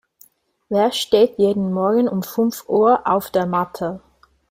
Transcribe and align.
Wer 0.67 0.91
steht 0.93 1.37
jeden 1.37 1.71
Morgen 1.71 2.07
um 2.07 2.23
fünf 2.23 2.67
Uhr 2.67 3.05
auf 3.05 3.29
der 3.29 3.45
Matte? 3.45 4.01